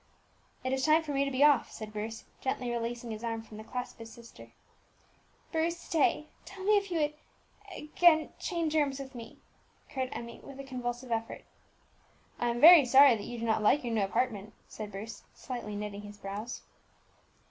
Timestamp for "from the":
3.43-3.63